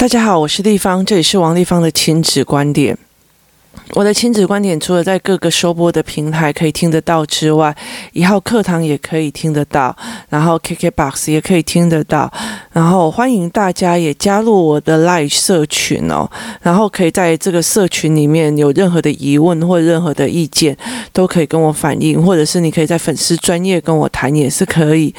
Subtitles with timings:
[0.00, 2.96] 大家好，我是丽芳，这里是王丽芳的亲子观点。
[3.90, 7.76] 我的亲子观点除了在各个收播的平台可以听得到之外，
[8.14, 9.94] 一号课堂也可以听得到，
[10.30, 12.32] 然后 KKBOX 也可以听得到，
[12.72, 16.26] 然后欢迎大家也加入我的 Live 社群哦，
[16.62, 20.74] 然后可以在这个社群里面有任何的疑问或任何的意见，
[21.12, 25.14] 都可以跟我反映，或者是你可以在粉丝专业跟我谈也是可以，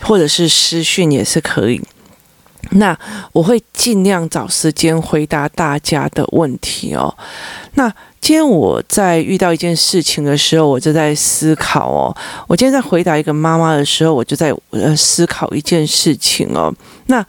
[0.00, 1.82] 或者是私讯也是可以。
[2.72, 2.96] 那
[3.32, 7.14] 我会尽量找时间回答大家的问题哦。
[7.74, 7.88] 那
[8.20, 12.16] 今天我在遇到一件事情的时候，我就在思考哦。
[12.46, 16.72] 我今天在回答一个妈妈的时候，我就在呃思考一件事情哦。
[17.06, 17.24] 那。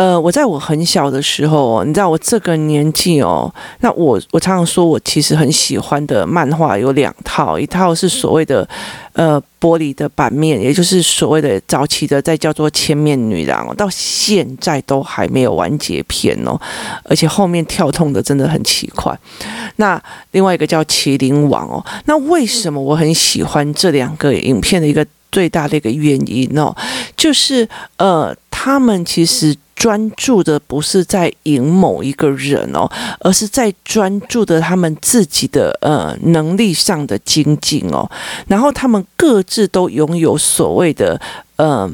[0.00, 8.66] 呃，我在我很小的时候哦，你知道我这个年纪哦，那我我常常说我其实很喜欢的漫画有两套，一套是所谓的
[9.12, 16.58] 呃玻璃的版面，也就是所谓的早期的在叫做《千面女郎》，到现在都还没有完结篇哦，
[17.04, 19.14] 而且后面跳痛的真的很奇怪。
[19.76, 26.74] 那另外一个叫《麒麟王》哦，那为什么我很喜欢这两个影片的一个最大的一个原因哦，
[27.14, 29.54] 就是呃，他们其实。
[29.80, 32.86] 专注的不是在赢某一个人哦，
[33.20, 38.06] 而是在专注的他们自己的呃能力上的精进哦。
[38.46, 41.18] 然后他们各自都拥有所谓的
[41.56, 41.90] 嗯、呃，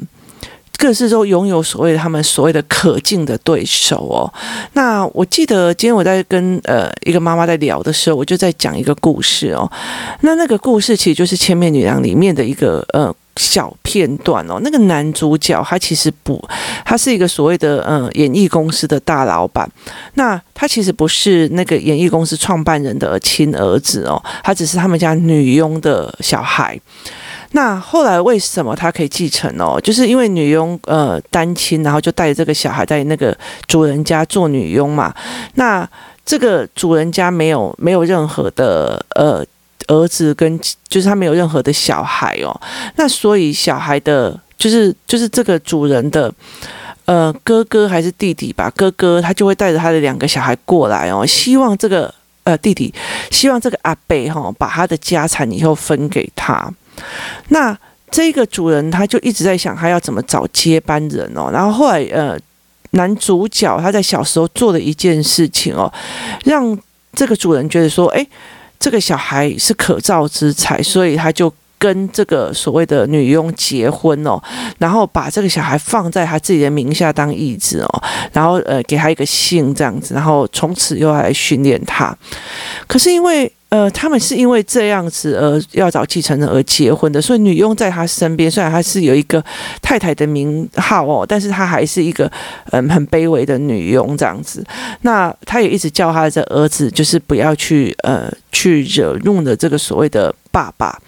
[0.77, 4.35] 各自都拥有所谓他们所谓的可敬的对手哦。
[4.73, 9.71] 那我记得今天我在跟呃一个妈妈在聊的时候，我就在讲一个故事哦。
[10.23, 13.15] 那那个故事其实就是《千面女郎》里面的一个呃。
[13.37, 16.43] 小片段哦，那个男主角他其实不，
[16.85, 19.71] 他是一个所谓的嗯演艺公司的大老板。
[20.15, 26.79] 那他其实不是那个演艺公司创办人的亲儿子哦，他只是他们家女佣的小孩。
[27.53, 29.81] 那后来为什么他可以继承哦？
[29.81, 35.15] 就是因为女佣呃单亲，然后就带着这个小孩在那个主人家做女佣嘛。
[35.55, 35.89] 那
[36.25, 39.45] 这个主人家没有没有任何的呃。
[39.89, 42.61] 儿子跟就是他没有任何的小孩哦，
[42.97, 46.33] 那所以小孩的，就是就是这个主人的，
[47.05, 52.13] 呃，哥哥还是弟弟吧，哥哥他就会带着他的两个小孩过来哦，希望这个
[52.45, 52.93] 呃弟弟，
[53.31, 56.69] 希望这个阿伯哈、哦、把他的家产以后分给他。
[57.51, 57.77] 那
[58.11, 62.37] 这个主人他就一直在想他要怎么找接班人哦，然后后来呃
[62.91, 65.93] 男主角他在小时候做的一件事情哦，
[66.45, 66.77] 让
[67.13, 68.27] 这个主人觉得说，哎。
[68.79, 74.41] 这个小孩是可造之材，所以他就跟这个所谓的女佣结婚哦，
[74.79, 82.17] 然后把这个小孩放在他自己的名下当义子哦，然后呃给他一个姓这样子，然后从此又来训练他。
[82.87, 89.45] 可是因为呃他们是因为这样子而要找继承人而结婚的，所以女佣在他身边，虽然他是有一个
[89.83, 92.31] 太太的名号哦，但是他还是一个
[92.71, 94.65] 嗯很卑微的女佣这样子。
[95.03, 100.99] 那他也一直叫他的儿子，就是不要去呃去惹怒了这个所谓的爸爸。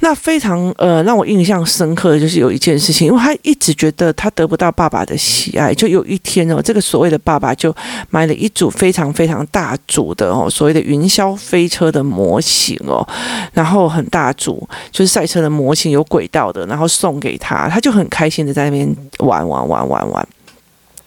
[0.00, 7.74] 那非常呃让我印象深刻的就是有一件事情，因为他一直觉得他得不到爸爸的喜爱，就有一天哦，这个所谓的爸爸就
[8.10, 13.06] 买了一组非常非常大组的哦，所谓的云霄飞车的模型哦，
[13.52, 20.28] 然后很大组，就是赛车的模型，有轨道的，然后送给他，他就很开心的在那边玩玩玩玩玩。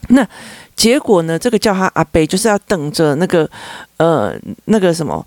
[0.09, 0.27] 那
[0.75, 3.49] 结果呢，这个叫他阿贝，就是要等着那个
[3.95, 4.35] 呃
[4.65, 5.25] 那个什么。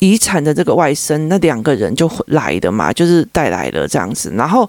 [0.00, 4.32] 遗产的这个外甥，那两个人就来的嘛，就是带来了这样子。
[4.36, 4.68] 然后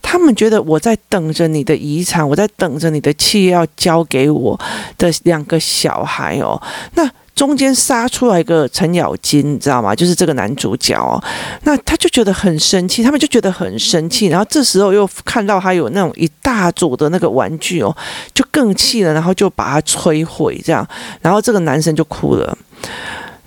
[0.00, 4.58] 他们觉得我在等着你的遗产，我在等着你的企业要交给我
[4.96, 6.60] 的两个小孩哦。
[6.94, 9.94] 那中间杀出来一个程咬金，你知道吗？
[9.94, 11.22] 就是这个男主角哦。
[11.64, 14.26] 那他就觉得很生气，他们就觉得很生气。
[14.26, 17.94] 然后这时候又看到他有那种一大组的那个玩具哦，
[18.34, 20.86] 就更气了，然后就把它摧毁这样。
[21.20, 22.56] 然后这个男生就哭了。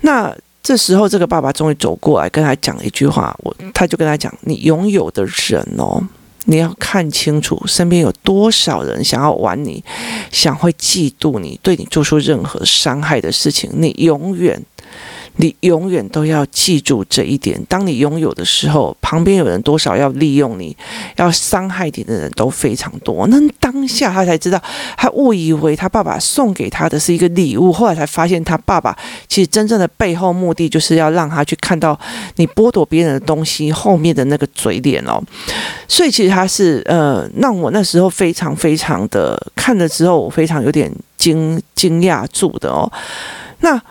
[0.02, 0.32] 那。
[0.64, 6.02] 这时候，这个爸爸终于走过来跟他讲一句话，我他就跟他讲：“你拥有的人哦，
[6.46, 9.84] 你要看清楚，身边有多少人想要玩你，
[10.32, 14.64] 想会嫉妒你，对你做出任何伤害的事情，你永远。”
[15.36, 17.60] 你永远都要记住这一点。
[17.68, 20.76] 当你拥有的时候，旁边有人多少要利用你，
[21.16, 23.26] 要伤害你的人都非常多。
[23.26, 24.62] 那当下他才知道，
[24.96, 28.96] 他误以为他爸爸送给他的是一个礼物，后来才发现他爸爸
[29.28, 31.98] 其实真正的背后目的就是要让他去看到
[32.36, 35.20] 你剥夺别人的东西后面的那个嘴脸哦。
[35.88, 42.90] 所以其实他是呃，让我那时候非常非常的看了之后，我非常有点惊惊讶住的哦。
[43.58, 43.82] 那。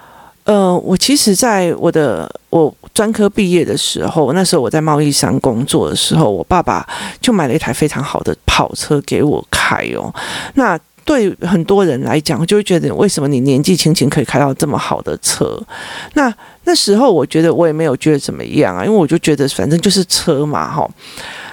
[0.45, 6.85] 呃，我其实在我的我专科毕业的时候，那时候我在贸易商工作的时候，我爸爸
[7.21, 10.13] 就买了一台非常好的跑车给我开哦。
[10.55, 15.57] 那对很多人来讲，就会觉得为什么你年纪轻轻可以开到这么好的车？
[16.15, 16.33] 那
[16.65, 20.89] 那时候我觉得我也没有觉得怎么样啊，因为我就觉得反正就是车嘛，哈。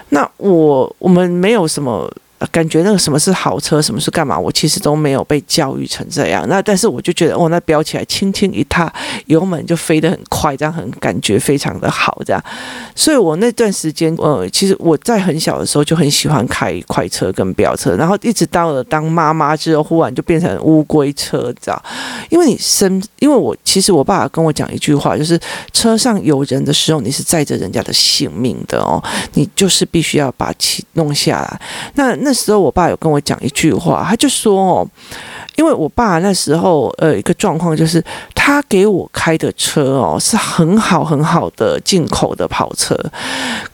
[0.09, 2.13] 那我我们没有什么。
[2.47, 6.49] 感觉那个什么是好车，什么是干嘛，我其实都没有被教育成这样。
[6.49, 8.91] 那但是我就觉得，哦，那飙起来，轻轻一踏
[9.27, 12.43] 油门就飞得很快，这样很感觉非常的好，这样。
[12.97, 21.83] 所以我那段时间，呃，其实我在很小的时候就很喜欢开快车跟飙车，然后一直到了当妈妈之后，忽然就变成乌龟车，知道？
[22.31, 25.39] 因为你身，因为我其实我爸爸跟我讲一句话，就是
[25.75, 29.03] 车上有人的时候，你是载着人家的性命的哦，
[29.35, 31.61] 你就是必须要把气弄下来。
[31.97, 32.30] 那那。
[32.31, 34.89] 那时候我爸有跟我讲一句话，他就说哦，
[35.57, 38.01] 因为我爸那时候呃一个状况就是
[38.37, 42.97] 他给我开的车哦是很好很好的进口的跑车，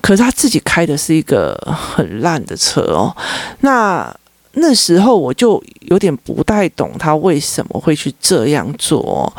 [0.01, 3.15] 可是他自己开的是一个很烂的车哦。
[3.61, 4.11] 那
[4.53, 9.31] 那时候我就有点不太懂他为什么会去这样做，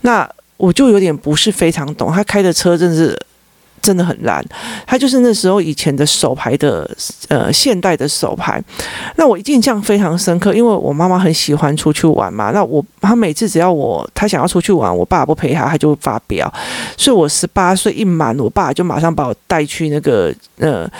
[0.00, 3.16] 那我就有点不是非常懂他开的车真是。
[3.86, 4.44] 真的很烂，
[4.84, 6.90] 他就是那时候以前的手牌的，
[7.28, 8.60] 呃，现代的手牌。
[9.14, 12.50] 那我印象非常深刻，因为我妈妈很喜欢出去玩嘛。
[12.50, 16.52] 那我她每次只要我她想要出去玩，我爸不陪她，她就发飙。
[16.96, 20.90] 所以我十八岁一满，我爸就马上把我带去那个呃。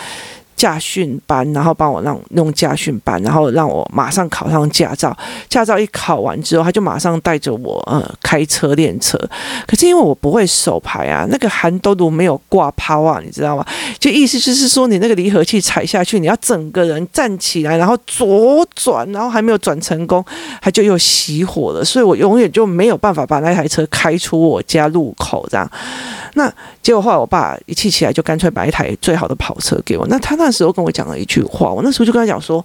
[0.57, 5.17] 驾训班，然后帮我让弄驾训班，然后让我马上考上驾照。
[5.49, 9.19] 驾照一考完之后，他就马上带着我呃开车练车。
[9.67, 13.65] 可是因为我不会手排啊，那个韩都都没有挂抛啊，你知道吗？
[13.99, 20.25] 就意思就是说，你那个离合器踩下去，你要整个人站起来，然后左转，然后还没有转成功，
[20.63, 21.85] 他就又熄火了。
[21.85, 25.71] 所以我永远就没有办法把那台车开出我家路口这样。
[26.37, 26.53] 那
[26.83, 30.07] 结果后来我爸一气起来，就干脆买一台最好的跑车给我。
[30.09, 32.63] 那他那时候跟我讲了一句话，我那时候就跟他讲说：“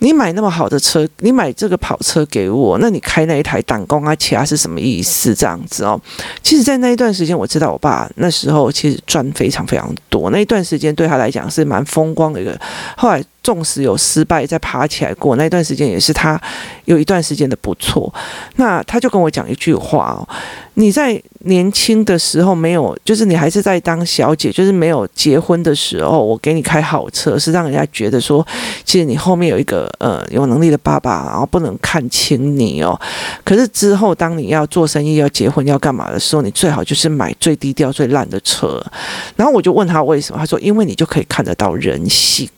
[0.00, 5.32] 你买那么好的车，你买这个跑车给我，那你开那一台挡工啊，其他是什么意思？
[5.32, 6.00] 这样子哦。”
[6.42, 10.30] 其实，在那一段时间，我知道我爸那时候其实赚非常非常多。
[10.30, 12.58] 那一段时间对他来讲是蛮风光的一个。
[12.96, 13.24] 后来。
[13.42, 16.40] 纵使有失败，再爬起来过那一段时间，也是他
[16.84, 18.12] 有一段时间的不错。
[18.56, 20.28] 那他就跟我讲一句话哦：
[20.74, 28.46] 你在年轻的时候没有，就是你还是在当小姐，就是没有结婚的时候，我给你开好车，是让人家觉得说，
[28.84, 32.98] 其实你后面有一个呃有能力的爸爸，然后不能看轻你哦。
[33.44, 38.80] 可是之后，当你要做生意、要结婚、要干嘛的时候，你最好就是买最低调、最烂的车。
[39.34, 42.48] 然后我就问他为什么，他说：因为你就可以看得到人性。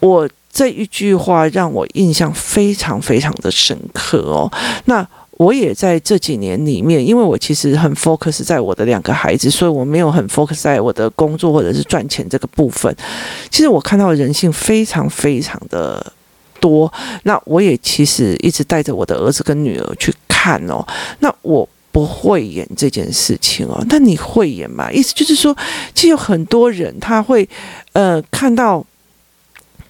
[0.00, 4.50] 我这一句话让我印象非常非常的深刻哦。
[4.86, 5.06] 那
[5.38, 12.94] 我也在这几年里面，因为我其实很 focus 在我的两个孩子，所以我没有很 focus 在我的工作或者是赚钱这个部分。
[13.50, 16.12] 其实我看到人性非常非常的
[16.58, 16.90] 多。
[17.24, 20.82] 那我也其实一直带着我的儿子跟女儿去看哦。
[21.18, 23.84] 那我不会演这件事情哦。
[23.90, 24.90] 那你会演吗？
[24.90, 25.54] 意思就是说，
[25.94, 27.46] 其实有很多人他会
[27.92, 28.82] 呃看到。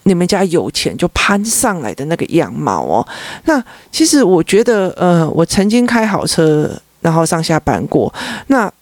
[0.06, 3.06] 你们家有钱就攀上来的那个样貌哦，
[3.44, 6.70] 那其实我觉得，呃，我曾经开好车，
[7.00, 8.12] 然后上下班过，
[8.47, 8.73] 那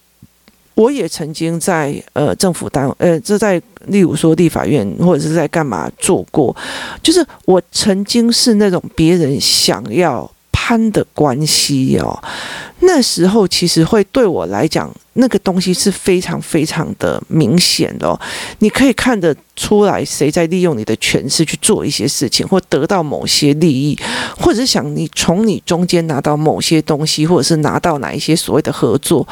[0.75, 6.55] 我也曾经在呃政府单位，呃，这在例如说立法院或者是在干嘛做过，
[7.01, 12.21] 就是我曾经是那种别人想要攀的关系哦，
[12.79, 18.19] 那时候其实会对我来讲，那个东西是非常非常的明显的，
[18.59, 23.97] 你可以看得出来谁在利用你的权势去做一些事情，或得到某些利益，
[24.37, 29.25] 或者是想你从你中间拿到某些东西，或者是拿到哪一些所谓的合作。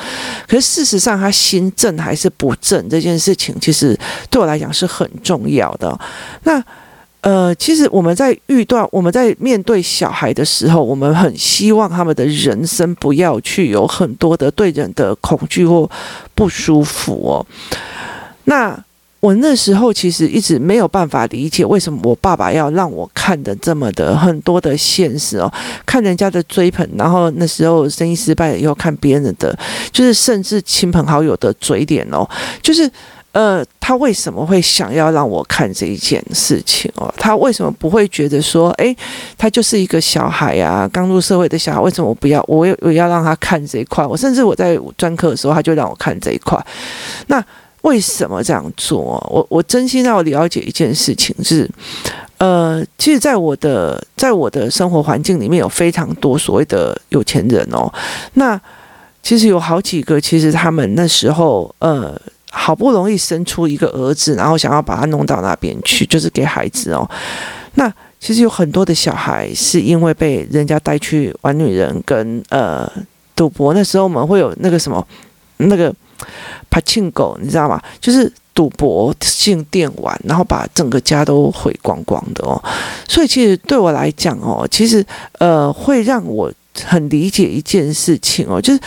[0.48, 3.98] 可是事实上，他心正还是不正这件事情，其实
[4.30, 6.00] 对我来讲是很重要的。
[6.44, 6.64] 那。
[7.24, 15.90] 呃，其实我们在遇到我们在面对小孩的时候，我们很希望他们的人生不要去有很多的对人的恐惧或
[16.36, 17.46] 不舒服哦。
[18.44, 18.78] 那
[19.22, 25.50] 我那时候其实一直没有办法理解，为什么我爸爸要让我看的这么的很多的现实哦，
[25.86, 29.58] 看人家的追捧，然后那时候生意失败了以后看别人的，
[29.94, 32.30] 就是甚至亲朋好友的嘴脸哦，
[32.62, 32.92] 就是。
[33.34, 37.12] 呃，他为什么会想要让我看这一件事情哦？
[37.18, 38.96] 他为什么不会觉得说，哎，
[39.36, 42.44] 他就是一个小孩啊，刚入社会的小孩，为什么我不要？
[42.48, 44.06] 我我要让他看这一块。
[44.06, 46.64] 我甚至我在专科的时候，他就让我看这一块。
[47.26, 47.44] 那
[47.82, 49.00] 为什么这样做？
[49.32, 51.68] 我我真心要了解一件事情是，
[52.38, 57.92] 呃，其实，在我的在我的生活环境里面有非常多所谓的有钱人哦。
[58.36, 58.62] 那
[59.24, 62.16] 其实有好几个，其实他们那时候，呃。
[62.64, 67.06] 好不容易生出一个儿子，然后想要把他弄到那边去，就是给孩子哦。
[67.74, 72.90] 那其实有很多的小孩是因为被人家带去玩女人跟呃
[73.36, 73.74] 赌博。
[73.74, 75.06] 那时候我们会有那个什么
[75.58, 75.94] 那个
[76.70, 77.82] 柏青哥，你知道吗？
[78.00, 82.64] 就是赌博性电玩，然后把整个家都毁光光的哦。
[83.10, 85.06] 所以其实对我来讲哦，其实
[85.40, 86.50] 呃会让我
[86.86, 88.80] 很理解一件事情哦，就是。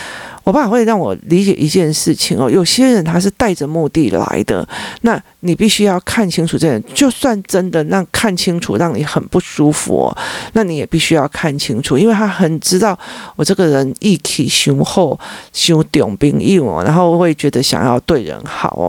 [0.47, 4.65] 我爸会让我理解一件事情哦，有些人他是带着目的来的，
[5.01, 10.17] 那你必须要看清楚这人，就算真的让看清楚让你很不舒服哦，
[10.53, 12.97] 那你也必须要看清楚，因为他很知道
[13.35, 15.19] 我这个人义气雄厚、
[15.51, 18.87] 胸重兵硬哦，然后会觉得想要对人好哦，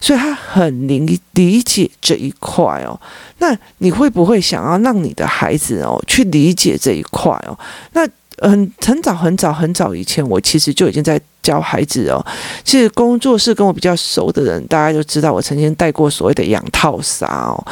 [0.00, 2.96] 所以他很理理解这一块哦。
[3.38, 7.58] 那你会不会想要让你的孩子哦去理解这一块哦？
[7.92, 8.06] 那
[8.48, 12.24] 很很早很早很早以前，我其实就已经在教孩子哦。
[12.64, 17.64] 其实工作室跟我比较熟的人，大家就知道我曾经带过所谓的养套杀哦。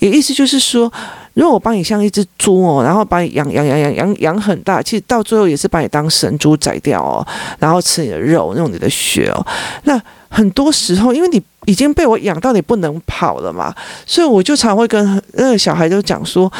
[0.00, 0.92] 也意思就是说，
[1.34, 7.26] 如果我把你像一只猪哦，然后把你养养养养养养很大，其实到最后也是把你当神猪宰掉哦，
[7.60, 9.46] 然后吃你的肉，用你的血哦。
[9.84, 13.72] 那很多时候，因为你已经被我养到你不能跑了嘛，
[14.04, 16.52] 所以我就常会跟那个小孩都讲说。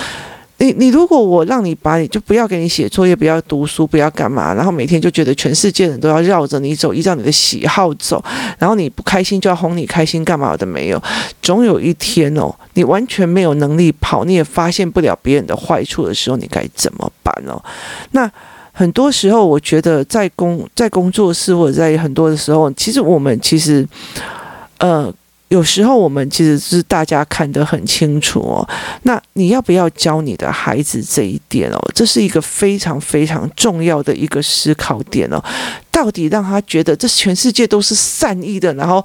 [0.58, 8.24] 你你如果我让你把你就不要给你写作业，不要读书，不要干嘛，然后每天就觉得全世界人都要绕着你走，依照你的喜好走，
[8.58, 11.02] 然后你不开心就要哄你开心，干嘛的没有？
[11.42, 17.62] 总有一天哦，你完全没有能力跑，你也发现不了别人的坏处的时候，你该怎么办哦？
[18.12, 18.30] 那
[18.72, 23.86] 很多时候，我觉得在工在工作室或者在很多的时候，其实我们其实，
[24.78, 25.12] 呃。
[25.48, 28.68] 有时候我们其实是大家看得很清楚哦，
[29.02, 31.78] 那你要不要教你的孩子这一点哦？
[31.94, 35.42] 这是一个非常非常重要的一个思考点哦。
[35.90, 39.04] 到底让他觉得这全世界都是善意的，然后。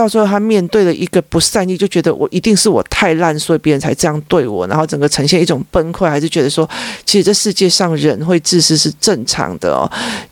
[0.00, 6.66] 到时候他面对了一个不善意，就觉得我一定是我太烂，所以别人才这样对我，然后整个呈现一种崩溃，还是觉得说，
[7.04, 9.84] 其实这世界上人会自私是正常的哦。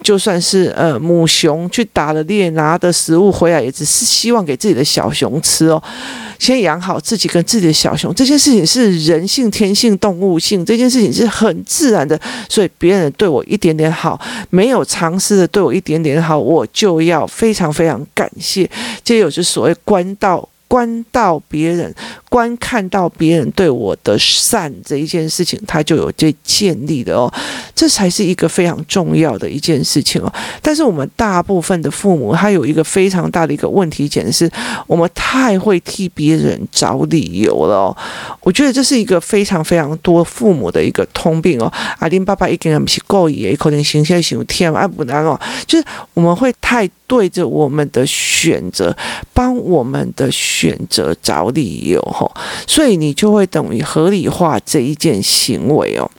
[0.02, 5.82] 就算是呃母熊去打了猎，拿的食物回来，也只是希望给自己的小熊吃哦。
[6.38, 12.18] 先养好自己跟自己的小熊，这件事情是人性、天性、动物性，这件事情是很自然的。
[12.48, 18.70] 所以别人对我一点点好，没有尝试的对我一点点好，我就要非常非常感谢。
[19.02, 20.48] 这有是所谓关到。
[20.70, 21.94] 关到别人，
[22.28, 27.32] 观看到别人对我的善这一件事情，他就有这建立的哦，
[27.74, 30.32] 这才是一个非常重要的一件事情哦。
[30.60, 34.50] 但是我们大部分的父母，他有一个非常大的一个问题简直是，
[34.86, 37.96] 我们太会替别人找理由了哦。
[38.42, 41.72] 我觉得这是一个非常非常多父母的一个通病哦。
[41.98, 46.88] 阿林爸爸一个人不是够野，可能形象形天啊不然哦，就是我们会太。
[47.08, 48.94] 对着我们的选择，
[49.32, 52.34] 帮我们的选择找理由，吼，
[52.66, 56.10] 所以你就会等于合理化这一件行为哦。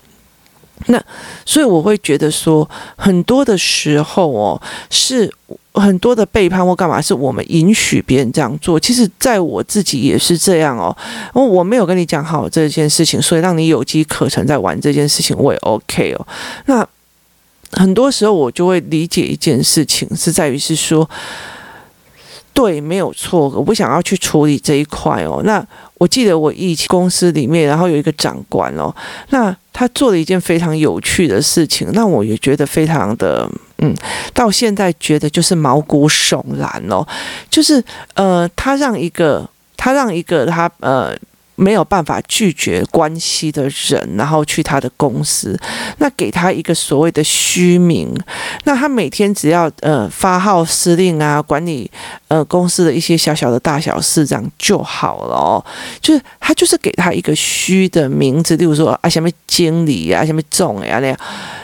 [0.85, 1.03] 那
[1.45, 5.29] 所以我会觉得说，很多的时候哦，是
[5.73, 8.79] 很多的背叛或干嘛，是我们允许别人这样做。
[8.79, 10.95] 其实，在我自己也是这样哦。
[11.33, 16.27] 我没有跟你讲好这件事情，所以让你有机可乘在玩这件事情，我也 OK 哦。
[16.65, 16.87] 那。
[17.73, 21.07] 很多时候我就会理解一件事情，是在于是说，
[22.59, 25.41] 对，没有错，我不想要去处理这一块哦。
[25.45, 28.93] 那我记得我以前公司里面，然后有一个长官哦，
[29.29, 33.95] 那他做了一件非常有趣的事情，那我也觉得非常的，嗯，
[34.33, 37.07] 到现在觉得就是毛骨悚然哦，
[37.49, 37.81] 就是
[38.15, 41.17] 呃，他让一个，他让一个他呃。
[41.59, 45.59] 没有办法拒绝关系的人，然后去他的公司，
[45.97, 48.15] 那给他一个所谓的虚名，
[48.63, 51.91] 那他每天只要呃发号施令啊，管理
[52.29, 55.65] 呃公司的一些小小的大小事这样就好了哦，
[55.99, 61.19] 就是他就是给他一个虚的名字，例如说啊什么经理啊什么总呀那样。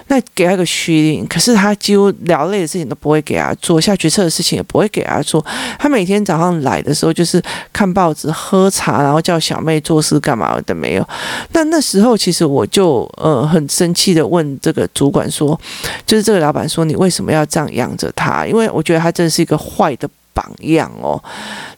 [0.08, 5.44] 那给他一个虚令，可是他几乎聊累的事情都不会给他做，下决策的事情也不会给他做。
[5.80, 7.42] 他每天早上来的时候就是
[7.74, 11.08] 看报纸、喝茶，然后叫小妹做事干嘛的没有。
[11.54, 15.58] 那那时候其实我就呃很生气的问这个主管说，
[16.06, 18.46] 就是这个老板说，你为什么要这样养着他？
[18.46, 21.24] 因为我觉得他真是一个坏的榜样哦。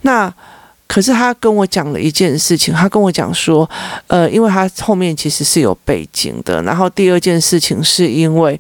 [0.02, 0.34] 那。
[0.88, 3.70] 可是他跟我讲了一件事情，他跟我讲说，
[4.08, 6.64] 呃，因为他后面其实是有背景的。
[6.64, 8.60] 然后第二件事情是因为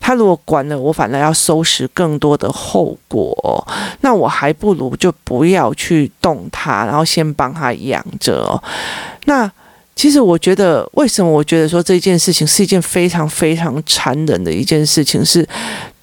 [0.00, 3.66] 他如果管了我，反而要收拾更多的后果。
[4.00, 8.60] 那我还不如就不要去动他，然后先帮他养着。
[9.26, 9.50] 那
[9.94, 15.24] 其实我觉得，为什么我觉得说这件事情是一件非常非常残忍的一件事情？
[15.24, 15.48] 是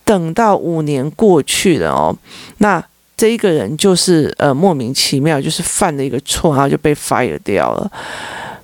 [0.05, 2.17] 等到五年过去了哦，
[2.60, 2.84] 那。
[3.18, 7.92] 这一个人就是呃莫名其妙，就是犯了一个错，然后就被 fire 掉了。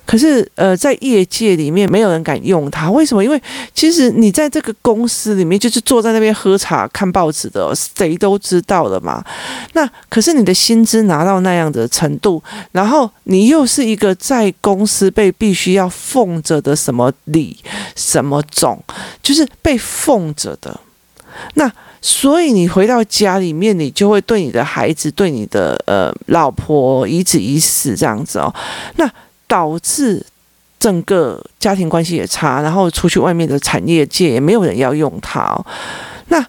[0.04, 3.24] 可是呃，在业界里面没有人敢用它，为什么？
[3.24, 3.40] 因为
[3.72, 9.24] 其实你在这个公司里面，就是坐在那边喝茶看报纸的，谁都知道了嘛。
[9.74, 12.42] 那可是你的薪资拿到那样的程度，
[12.72, 17.56] 然后你又是一个在公司被必须要奉着的什么礼
[17.94, 18.82] 什么种，
[19.22, 20.78] 就是被奉着的。
[21.54, 21.72] 那
[22.04, 28.52] 所以你回到家里面，你就会对你的孩子、对你的呃老婆颐指以死这样子哦。
[28.96, 29.08] 那
[29.46, 30.26] 导致
[30.80, 35.64] 整个家庭关系也差，然后出去外面的产业界也没有人要用它哦。
[36.26, 36.44] 那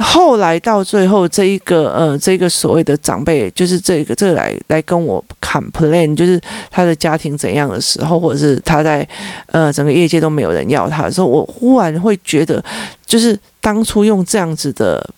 [0.00, 6.40] 后来到最后，这一个呃，这个所谓的长辈，就是这个这个来来跟我 complain，就是
[6.70, 9.06] 他的家庭怎样的时候，或者是他在
[9.46, 12.64] 呃整个业界都没有人要他的时候，我忽然会觉得，
[13.06, 15.08] 就是当初用这样子的。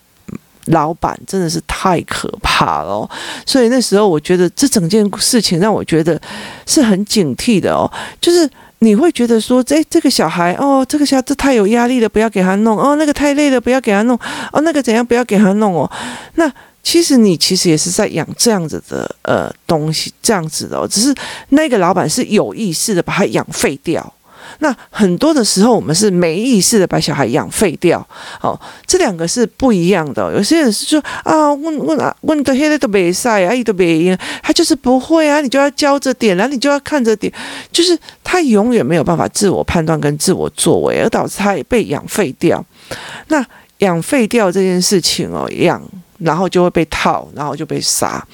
[0.67, 3.09] 老板真的是太可怕了，
[3.45, 6.17] 所以那时候我觉得这整件事情让我觉得
[6.65, 7.83] 是很警惕的哦。
[8.21, 8.49] 就是
[8.83, 14.19] 你会觉得说，诶，这个小孩哦，这个小孩这太有压力了，不要给他弄哦；那个太累了，不要给他弄
[14.51, 15.89] 哦；那个怎样，不要给他弄哦。
[16.35, 16.51] 那
[16.83, 21.15] 其实你其实也是在养这样子的呃东西，这样子的哦，只是
[21.49, 24.13] 那个老板是有意识的把他养废掉。
[24.59, 28.05] 那很多的时候，我们是没意识的把小孩养废掉，
[28.41, 30.33] 哦，这两个是不一样的。
[30.33, 37.31] 有些人是说啊，问问啊，问的现在都没赛啊，一都没赢，他就是不会啊，你就要教着点，然后你就要看着点，
[37.71, 42.63] 就是他永远没有办法自我判断跟自我作为，而导致他也被养废掉。
[43.27, 43.45] 那
[43.79, 45.81] 养废掉这件事情哦，养
[46.19, 48.25] 然后就会被套，然后就被杀，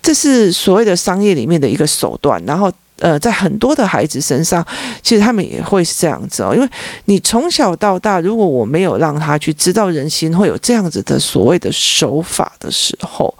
[0.00, 2.70] 这是所谓的商业里面的一个手段，然后。
[3.02, 4.64] 呃，在很多的孩子身上，
[5.02, 6.68] 其实他们也会是这样子哦，因为
[7.06, 13.34] 你从小到大，如果我没有让他去知道人心会有这样子的所谓的手法的时候。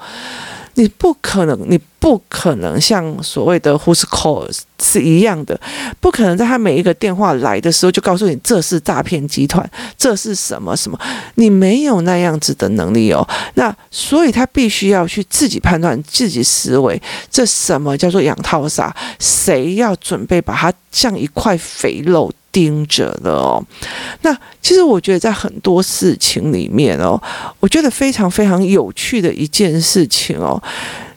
[0.74, 5.60] 你不可能，你不可能像所谓的 Who's Calls 是一样的，
[6.00, 10.98] 不可能在他每一个电话来的时候就告诉你这是诈骗集团，这是什么什么，
[11.34, 13.26] 你没有那样子的能力哦。
[13.54, 18.94] 那所以他必须要去自己判断、自己思维，这什么叫做养套杀？
[19.18, 22.32] 谁要准备把它像一块肥肉？
[22.52, 23.64] 盯着的哦，
[24.20, 27.20] 那其实我觉得在很多事情里面哦，
[27.58, 30.62] 我觉得非常非常有趣的一件事情哦，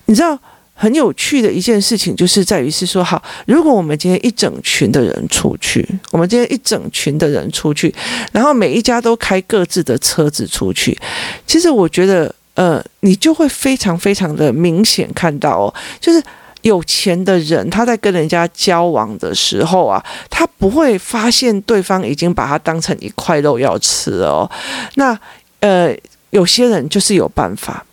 [0.05, 0.39] 你知道
[0.73, 7.93] 很有趣的一件事情就是在于是说，好，如果我们今天一整群的人出去，我们今天一整群的人出去，
[8.31, 10.97] 然后每一家都开各自的车子出去，
[11.45, 16.23] 其实我觉得呃，你就会非常非常的明显看到哦，就是。
[16.65, 24.49] 有钱的人，他在跟人家交往的时候啊，他不会发现对方已经把他当成一块肉要吃哦。
[24.95, 25.15] 那
[25.59, 25.95] 呃，
[26.31, 27.85] 有些人就是有办法，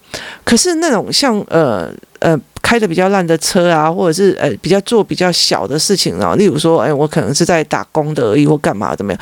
[0.42, 9.20] 可是那种像呃呃开的比较烂的车啊，或者是呃比较做比较小的事情啊，例如说，哎，我可能是在打工的而已，或干嘛怎么样？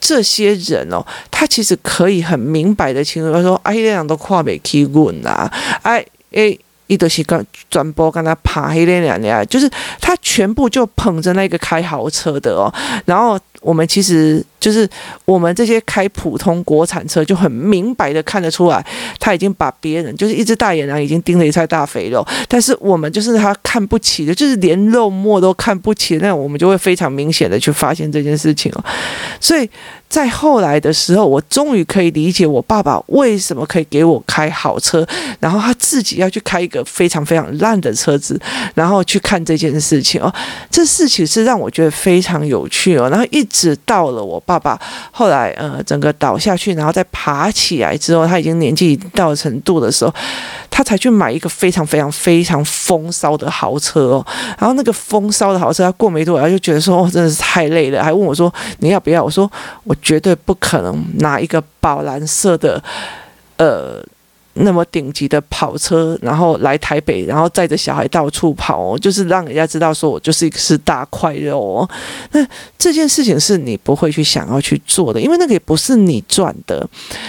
[0.00, 6.56] 这些人哦，他其实可以很明白的清楚他说，哎，这样都跨没起滚啊，哎哎。
[6.92, 9.68] 一德西跟转播跟他爬黑脸两年，就是
[10.00, 12.72] 他全部就捧着那个开豪车的哦，
[13.06, 14.88] 然后我们其实就是
[15.24, 18.84] 我们这些开普通国产车就很明白的看得出来，
[19.18, 28.84] 他已经把别人就是一只大野狼已经盯了一块大肥肉，但是我们就是他看不起的，就是连肉末都看不起，那我们就会非常明显的去发现这件事情哦，
[29.40, 29.68] 所以。
[30.12, 35.08] 在后来的时候，我终于可以理解我爸爸为什么可以给我开好车，
[35.40, 38.38] 然后他自己要去开一个非常非常烂的车子，
[38.74, 40.30] 然后去看这件事情哦。
[40.70, 43.08] 这事情是让我觉得非常有趣哦。
[43.08, 44.76] 然后一直到了我爸爸
[45.12, 50.12] 后来呃整个倒下去，然后再爬起来之后，他已经年纪到程度的时候，
[50.68, 54.26] 他才去买一个非常非常非常风骚的豪车哦。
[54.58, 59.22] 然后那个风骚的豪车，他过没多久他就觉得说哦，真的是太累了，还问我说你要不要？
[59.22, 59.50] 我说
[59.84, 59.96] 我。
[60.02, 62.82] 绝对不可能拿一个宝蓝色的，
[63.56, 64.04] 呃。
[64.54, 71.90] 那么顶级的跑车，然后来台北，然后载着小孩到处跑哦，就是让人家知道说我就是一个是大块肉哦。
[72.32, 76.86] 那这件事情是你不会去想要去做的，因为那个也不是你赚的，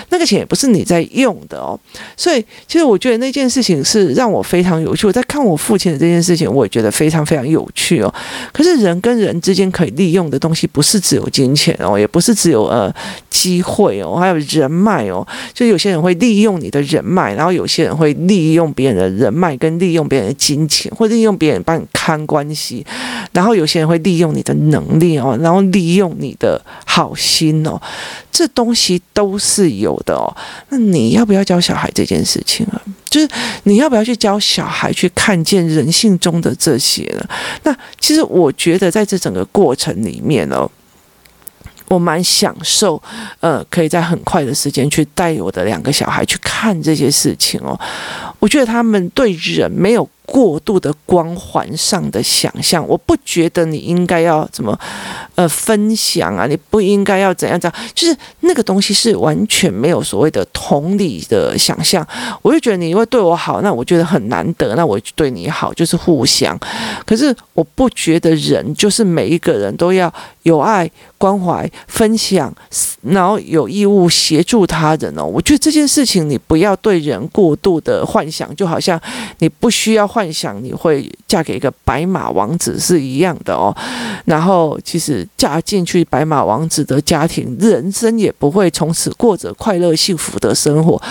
[0.09, 1.79] 那个钱也不是你在用的哦。
[2.17, 5.07] 所以，其实我觉得那件事情是让我非常有趣。
[5.07, 8.13] 我在看我父亲的这件事情，我也觉得非常非常有趣哦。
[8.51, 12.93] 可是人跟人之间可以利用的东西，不是只有金钱哦，也不是只有呃
[13.29, 15.25] 机会哦，还有人脉哦。
[15.53, 17.01] 就有些人会利用你的人。
[17.12, 22.85] 脉，然后有些人会利用别人的人脉，跟利用别人的金钱，或利用别人帮你看关系，
[23.31, 27.79] 然后有些人会利用你的能力哦，然后利用你的好心哦，
[28.31, 30.35] 这东西都是有的哦。
[30.69, 32.81] 那你要不要教小孩这件事情啊？
[33.09, 33.27] 就是
[33.63, 37.23] 你要不要去教小孩去看见人性中的这些呢？
[37.63, 40.69] 那其实我觉得在这整个过程里面哦。
[41.87, 43.01] 我蛮享受，
[43.39, 47.79] 呃，可以在很快的时间去带我的两个小孩去看这些事情哦。
[48.39, 54.77] 我觉得他们对人没有过度的光环上的想象，我不觉得你应该要怎么
[55.35, 62.07] 呃分享啊，你不应该要怎样怎样，就是那个东西是完全没有所谓的同理的想象。
[62.41, 66.57] 我就觉得你会对我好，那我觉得很难得，那我就对你好就是互相。
[67.05, 70.11] 可是我不觉得人就是每一个人都要
[70.43, 72.53] 有爱、关怀、分享，
[73.01, 75.25] 然后有义务协助他人哦。
[75.25, 78.97] 我觉得这件事情你不要对人过度的幻想，就好像
[79.39, 80.07] 你不需要。
[80.13, 83.75] 幻想你会嫁给一个白马王子是一样的哦，
[84.25, 91.01] 然后其实嫁进去白马王子的家庭，人生也不会从此过着快乐幸福的生活，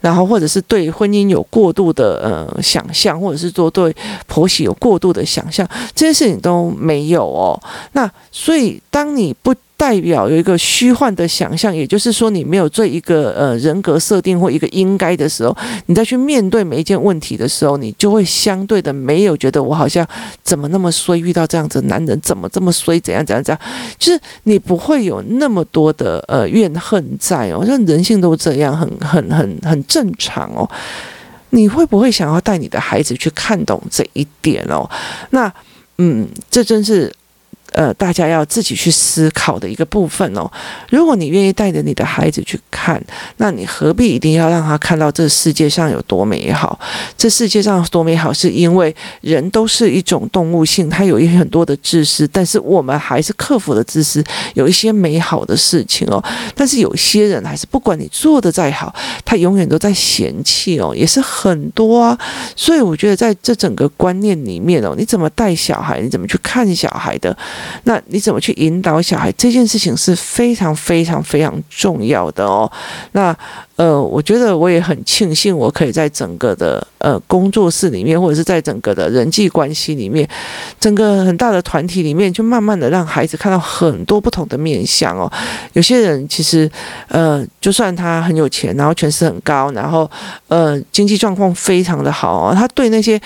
[0.00, 3.94] 然后或者是对婚姻有过度的呃想象，或者是说对
[4.26, 7.54] 婆媳有过度的想象，这些事情都没有哦。
[7.92, 20.04] 那所以当你不代表有一个虚幻的想象，也就是说，你没有做一个呃人格设定或一个应该的时候，你再去面对每一件问题的时候，你就会相对的没有觉得我好像
[20.42, 23.60] 怎么那么衰，遇到这样子男人怎么这么衰，怎样怎样怎样，
[23.96, 30.68] 就是你不会有那么多的呃怨恨在哦，像人性都这样，很很很很正常哦。
[31.50, 34.90] 你会不会想要带你的孩子去看懂这一点哦？
[35.30, 35.50] 那
[35.98, 37.14] 嗯，这真是。
[37.72, 40.50] 呃，大家要自己去思考的一个部分哦。
[40.88, 43.02] 如果你愿意带着你的孩子去看，
[43.36, 46.78] 那你何必一定要让他看到这世界上有多美好？
[47.16, 56.22] 这世界上多美好，是因为人都是一种动物性，他有一很多的自私，但是我们还是克服了自私，有一些美好的事情哦。
[56.54, 62.18] 但是有些人还是不管你做的再好，他永远都在嫌弃哦，也是很多啊。
[62.56, 67.36] 所以我觉得在这整个观念里面哦，你怎么带小孩，你怎么去看小孩的？
[67.84, 69.32] 那你怎么去引导小孩？
[69.32, 72.70] 这件事情是非常非常非常重要的哦。
[73.12, 73.36] 那
[73.76, 80.28] 呃，我觉得我也很庆幸，我可以在整个的呃工作室里面，或者是在整个的人际关系里面，
[80.80, 85.30] 整个很大的团体里面，就慢慢的让孩子看到很多不同的面相哦。
[85.74, 86.68] 有些人其实
[87.06, 90.10] 呃，就算他很有钱，然后权势很高，然后
[90.48, 93.20] 呃经济状况非常的好哦，他对那些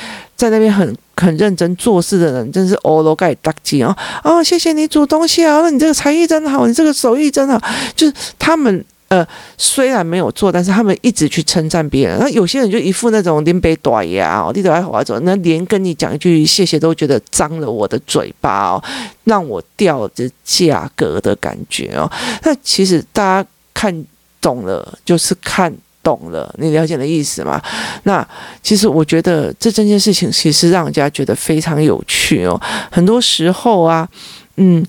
[0.51, 0.97] 在那边很。
[1.15, 3.95] 很认真做事的人，真是欧罗盖大吉哦！
[4.25, 5.61] 哦，谢谢你煮东西啊！
[5.61, 7.63] 那你这个才艺真好，你这个手艺真好。
[7.95, 9.25] 就是他们呃，
[9.57, 12.19] 虽然没有做，但是他们一直去称赞别人。
[12.19, 18.83] 那有些人就一副那种林北短牙哦，你都爱划走，那连跟你讲一句谢谢都觉得脏了我的嘴巴哦，
[19.25, 22.11] 让我掉这价格的感觉哦。
[22.43, 24.05] 那其实大家看
[24.41, 25.73] 懂了，就是看。
[26.03, 27.63] 懂了，你了解的意思吗？
[28.03, 28.27] 那
[28.63, 32.61] 其实我觉得这整件事情其实让人家觉得非常有趣哦。
[32.91, 34.09] 很多时候啊，
[34.57, 34.85] 嗯，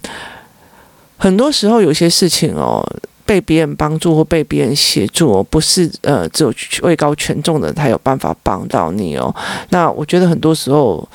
[1.18, 2.84] 很多时候有些事情哦，
[3.26, 9.34] 被别人帮助或被别人协助，不是呃只有位高权重的才有办法帮到你哦。
[9.70, 11.08] 那我觉得很多时候，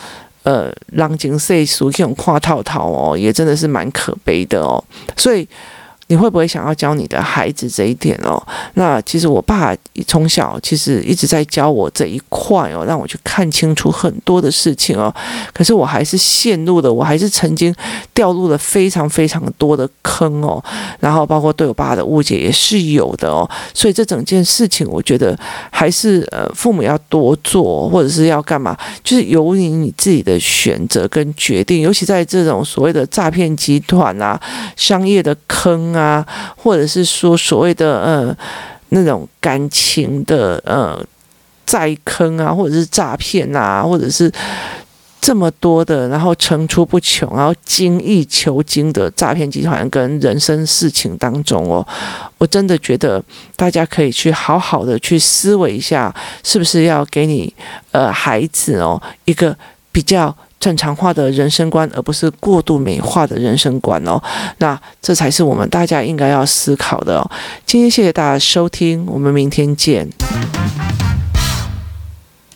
[0.45, 4.83] 呃，让金岁数这种跨套套哦，也真的是蛮可悲的哦。
[5.17, 5.47] 所以。
[6.09, 8.43] 你会不会想要教你的孩子这一点哦？
[8.75, 15.15] 那其实我爸从小其实一直在教我这一块哦，让我去看清楚很多的事情哦。
[15.53, 17.75] 可是我还是陷入了，我还是曾经
[18.15, 20.65] 掉入了非常非常多的坑哦。
[20.99, 23.49] 然后包括对我爸的误解也是有的哦。
[23.75, 25.39] 所以这整件事情，我觉得
[25.71, 31.83] 还是呃父母要多做，或者是要干嘛，就是由你你自己的选择跟决定。
[31.83, 34.41] 尤其在这种所谓的诈骗集团啊、
[34.75, 35.98] 商业的坑啊。
[35.99, 36.25] 啊，
[36.57, 38.37] 或者是说所谓的呃
[38.91, 41.05] 那种感情的呃
[41.67, 44.33] 债坑啊，或者是诈骗啊，或者是
[45.21, 51.87] 这么多的，然后层出不穷，然后精益求精的诈骗集团跟人生事情当中哦，
[52.39, 53.23] 我真的觉得
[53.57, 57.53] 大家可以去好好的去思维一下，是不是要给你
[57.91, 59.55] 呃孩子哦一个
[59.99, 60.33] 比较。
[60.61, 64.21] 正常化的人生观，而不是过度美化的人生观哦。
[64.59, 67.31] 那这才是我们大家应该要思考的哦。
[67.65, 70.09] 今天谢谢大家收听，我们明天见。